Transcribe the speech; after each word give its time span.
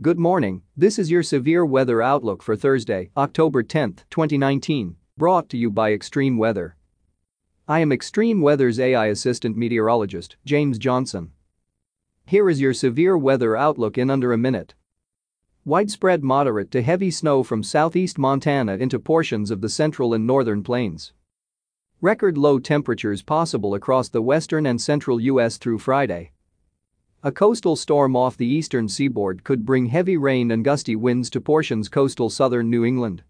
Good 0.00 0.20
morning, 0.20 0.62
this 0.76 0.96
is 0.96 1.10
your 1.10 1.24
severe 1.24 1.66
weather 1.66 2.00
outlook 2.00 2.40
for 2.40 2.54
Thursday, 2.54 3.10
October 3.16 3.64
10, 3.64 3.94
2019, 4.10 4.94
brought 5.16 5.48
to 5.48 5.58
you 5.58 5.72
by 5.72 5.92
Extreme 5.92 6.38
Weather. 6.38 6.76
I 7.66 7.80
am 7.80 7.90
Extreme 7.90 8.40
Weather's 8.40 8.78
AI 8.78 9.06
assistant 9.06 9.56
meteorologist, 9.56 10.36
James 10.44 10.78
Johnson. 10.78 11.32
Here 12.24 12.48
is 12.48 12.60
your 12.60 12.74
severe 12.74 13.18
weather 13.18 13.56
outlook 13.56 13.98
in 13.98 14.08
under 14.08 14.32
a 14.32 14.38
minute. 14.38 14.74
Widespread 15.64 16.22
moderate 16.22 16.70
to 16.70 16.82
heavy 16.82 17.10
snow 17.10 17.42
from 17.42 17.64
southeast 17.64 18.18
Montana 18.18 18.76
into 18.76 19.00
portions 19.00 19.50
of 19.50 19.62
the 19.62 19.68
central 19.68 20.14
and 20.14 20.24
northern 20.24 20.62
plains. 20.62 21.12
Record 22.00 22.38
low 22.38 22.60
temperatures 22.60 23.22
possible 23.22 23.74
across 23.74 24.08
the 24.08 24.22
western 24.22 24.64
and 24.64 24.80
central 24.80 25.20
U.S. 25.22 25.56
through 25.56 25.78
Friday. 25.78 26.30
A 27.24 27.32
coastal 27.32 27.74
storm 27.74 28.14
off 28.14 28.36
the 28.36 28.46
eastern 28.46 28.86
seaboard 28.86 29.42
could 29.42 29.66
bring 29.66 29.86
heavy 29.86 30.16
rain 30.16 30.52
and 30.52 30.64
gusty 30.64 30.94
winds 30.94 31.28
to 31.30 31.40
portions 31.40 31.88
coastal 31.88 32.30
southern 32.30 32.70
New 32.70 32.84
England. 32.84 33.24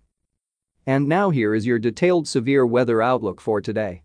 And 0.85 1.09
now 1.09 1.31
here 1.31 1.55
is 1.55 1.67
your 1.67 1.79
detailed 1.79 2.29
severe 2.29 2.67
weather 2.67 3.01
outlook 3.01 3.41
for 3.41 3.63
today. 3.63 4.03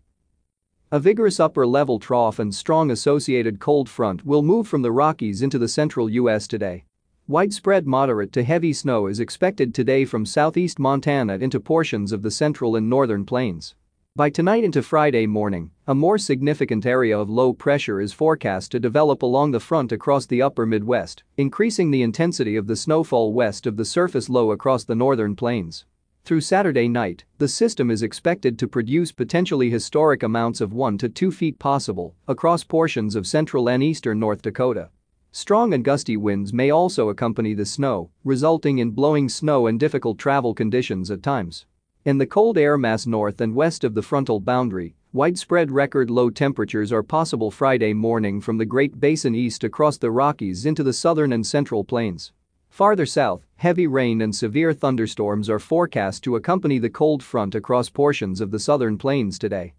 A 0.90 0.98
vigorous 0.98 1.38
upper-level 1.38 1.98
trough 1.98 2.38
and 2.38 2.54
strong 2.54 2.90
associated 2.90 3.60
cold 3.60 3.90
front 3.90 4.24
will 4.24 4.42
move 4.42 4.66
from 4.66 4.80
the 4.80 4.90
Rockies 4.90 5.42
into 5.42 5.58
the 5.58 5.68
central 5.68 6.08
U.S. 6.08 6.48
today. 6.48 6.84
Widespread 7.28 7.86
moderate 7.86 8.32
to 8.32 8.42
heavy 8.42 8.72
snow 8.72 9.06
is 9.06 9.20
expected 9.20 9.74
today 9.74 10.06
from 10.06 10.24
southeast 10.24 10.78
Montana 10.78 11.34
into 11.34 11.60
portions 11.60 12.10
of 12.10 12.22
the 12.22 12.30
central 12.30 12.74
and 12.74 12.88
northern 12.88 13.26
plains. 13.26 13.74
By 14.16 14.30
tonight 14.30 14.62
into 14.62 14.80
Friday 14.80 15.26
morning, 15.26 15.72
a 15.88 15.94
more 15.94 16.18
significant 16.18 16.86
area 16.86 17.18
of 17.18 17.28
low 17.28 17.52
pressure 17.52 18.00
is 18.00 18.12
forecast 18.12 18.70
to 18.70 18.78
develop 18.78 19.22
along 19.22 19.50
the 19.50 19.58
front 19.58 19.90
across 19.90 20.24
the 20.24 20.40
upper 20.40 20.66
Midwest, 20.66 21.24
increasing 21.36 21.90
the 21.90 22.02
intensity 22.02 22.54
of 22.54 22.68
the 22.68 22.76
snowfall 22.76 23.32
west 23.32 23.66
of 23.66 23.76
the 23.76 23.84
surface 23.84 24.28
low 24.28 24.52
across 24.52 24.84
the 24.84 24.94
northern 24.94 25.34
plains. 25.34 25.84
Through 26.24 26.42
Saturday 26.42 26.86
night, 26.86 27.24
the 27.38 27.48
system 27.48 27.90
is 27.90 28.04
expected 28.04 28.56
to 28.60 28.68
produce 28.68 29.10
potentially 29.10 29.68
historic 29.68 30.22
amounts 30.22 30.60
of 30.60 30.72
1 30.72 30.96
to 30.98 31.08
2 31.08 31.32
feet 31.32 31.58
possible 31.58 32.14
across 32.28 32.62
portions 32.62 33.16
of 33.16 33.26
central 33.26 33.68
and 33.68 33.82
eastern 33.82 34.20
North 34.20 34.42
Dakota. 34.42 34.90
Strong 35.32 35.74
and 35.74 35.84
gusty 35.84 36.16
winds 36.16 36.52
may 36.52 36.70
also 36.70 37.08
accompany 37.08 37.52
the 37.52 37.66
snow, 37.66 38.10
resulting 38.22 38.78
in 38.78 38.92
blowing 38.92 39.28
snow 39.28 39.66
and 39.66 39.80
difficult 39.80 40.18
travel 40.18 40.54
conditions 40.54 41.10
at 41.10 41.20
times. 41.20 41.66
In 42.04 42.18
the 42.18 42.26
cold 42.26 42.58
air 42.58 42.76
mass 42.76 43.06
north 43.06 43.40
and 43.40 43.54
west 43.54 43.82
of 43.82 43.94
the 43.94 44.02
frontal 44.02 44.38
boundary, 44.38 44.94
widespread 45.14 45.70
record 45.70 46.10
low 46.10 46.28
temperatures 46.28 46.92
are 46.92 47.02
possible 47.02 47.50
Friday 47.50 47.94
morning 47.94 48.42
from 48.42 48.58
the 48.58 48.66
Great 48.66 49.00
Basin 49.00 49.34
east 49.34 49.64
across 49.64 49.96
the 49.96 50.10
Rockies 50.10 50.66
into 50.66 50.82
the 50.82 50.92
southern 50.92 51.32
and 51.32 51.46
central 51.46 51.82
plains. 51.82 52.30
Farther 52.68 53.06
south, 53.06 53.46
heavy 53.56 53.86
rain 53.86 54.20
and 54.20 54.36
severe 54.36 54.74
thunderstorms 54.74 55.48
are 55.48 55.58
forecast 55.58 56.22
to 56.24 56.36
accompany 56.36 56.78
the 56.78 56.90
cold 56.90 57.22
front 57.22 57.54
across 57.54 57.88
portions 57.88 58.42
of 58.42 58.50
the 58.50 58.58
southern 58.58 58.98
plains 58.98 59.38
today. 59.38 59.72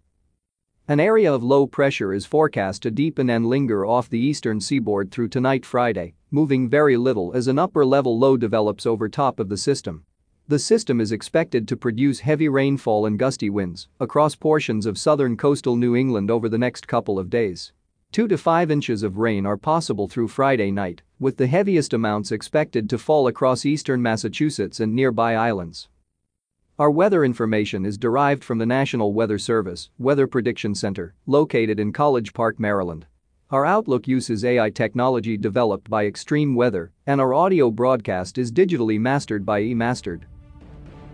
An 0.88 0.98
area 0.98 1.32
of 1.32 1.44
low 1.44 1.68
pressure 1.68 2.12
is 2.12 2.26
forecast 2.26 2.82
to 2.82 2.90
deepen 2.90 3.30
and 3.30 3.46
linger 3.46 3.86
off 3.86 4.10
the 4.10 4.18
eastern 4.18 4.60
seaboard 4.60 5.12
through 5.12 5.28
tonight 5.28 5.64
Friday, 5.64 6.14
moving 6.32 6.68
very 6.68 6.96
little 6.96 7.32
as 7.34 7.46
an 7.46 7.60
upper-level 7.60 8.18
low 8.18 8.36
develops 8.36 8.84
over 8.84 9.08
top 9.08 9.38
of 9.38 9.48
the 9.48 9.56
system. 9.56 10.04
The 10.48 10.60
system 10.60 11.00
is 11.00 11.10
expected 11.10 11.66
to 11.66 11.76
produce 11.76 12.20
heavy 12.20 12.48
rainfall 12.48 13.06
and 13.06 13.18
gusty 13.18 13.50
winds 13.50 13.88
across 13.98 14.36
portions 14.36 14.86
of 14.86 14.96
southern 14.96 15.36
coastal 15.36 15.74
New 15.74 15.96
England 15.96 16.30
over 16.30 16.48
the 16.48 16.56
next 16.56 16.86
couple 16.86 17.18
of 17.18 17.28
days. 17.28 17.72
2 18.12 18.28
to 18.28 18.38
5 18.38 18.70
inches 18.70 19.02
of 19.02 19.18
rain 19.18 19.44
are 19.44 19.56
possible 19.56 20.06
through 20.06 20.28
Friday 20.28 20.70
night, 20.70 21.02
with 21.18 21.36
the 21.36 21.48
heaviest 21.48 21.92
amounts 21.92 22.30
expected 22.30 22.88
to 22.88 22.96
fall 22.96 23.26
across 23.26 23.66
eastern 23.66 24.00
Massachusetts 24.00 24.78
and 24.78 24.94
nearby 24.94 25.34
islands. 25.34 25.88
Our 26.78 26.92
weather 26.92 27.24
information 27.24 27.84
is 27.84 27.98
derived 27.98 28.44
from 28.44 28.58
the 28.58 28.66
National 28.66 29.12
Weather 29.12 29.38
Service 29.38 29.90
Weather 29.98 30.28
Prediction 30.28 30.76
Center, 30.76 31.16
located 31.26 31.80
in 31.80 31.92
College 31.92 32.32
Park, 32.32 32.60
Maryland. 32.60 33.06
Our 33.50 33.66
Outlook 33.66 34.06
uses 34.06 34.44
AI 34.44 34.70
technology 34.70 35.36
developed 35.36 35.90
by 35.90 36.06
Extreme 36.06 36.54
Weather, 36.54 36.92
and 37.04 37.20
our 37.20 37.34
audio 37.34 37.72
broadcast 37.72 38.38
is 38.38 38.52
digitally 38.52 39.00
mastered 39.00 39.44
by 39.44 39.62
eMastered. 39.62 40.22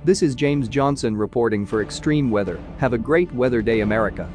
This 0.05 0.21
is 0.21 0.35
James 0.35 0.67
Johnson 0.67 1.17
reporting 1.17 1.65
for 1.65 1.81
Extreme 1.81 2.33
Weather. 2.33 2.59
Have 2.79 2.93
a 2.93 2.99
great 2.99 3.33
weather 3.33 3.63
day, 3.63 3.83
America. 3.83 4.29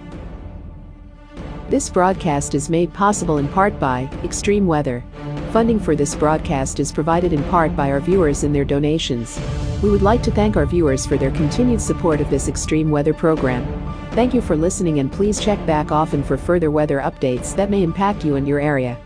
This 1.67 1.89
broadcast 1.89 2.55
is 2.55 2.69
made 2.69 2.93
possible 2.93 3.37
in 3.37 3.49
part 3.49 3.77
by 3.77 4.09
Extreme 4.23 4.65
Weather. 4.65 5.03
Funding 5.51 5.77
for 5.77 5.93
this 5.93 6.15
broadcast 6.15 6.79
is 6.79 6.93
provided 6.93 7.33
in 7.33 7.43
part 7.49 7.75
by 7.75 7.91
our 7.91 7.99
viewers 7.99 8.45
and 8.45 8.55
their 8.55 8.63
donations. 8.63 9.41
We 9.83 9.89
would 9.89 10.01
like 10.01 10.23
to 10.23 10.31
thank 10.31 10.55
our 10.55 10.65
viewers 10.65 11.05
for 11.05 11.17
their 11.17 11.31
continued 11.31 11.81
support 11.81 12.21
of 12.21 12.29
this 12.29 12.47
extreme 12.47 12.89
weather 12.89 13.13
program. 13.13 13.65
Thank 14.11 14.33
you 14.33 14.39
for 14.39 14.55
listening 14.55 14.99
and 14.99 15.11
please 15.11 15.37
check 15.37 15.63
back 15.65 15.91
often 15.91 16.23
for 16.23 16.37
further 16.37 16.71
weather 16.71 16.99
updates 17.01 17.53
that 17.57 17.69
may 17.69 17.83
impact 17.83 18.23
you 18.23 18.37
and 18.37 18.47
your 18.47 18.61
area. 18.61 18.97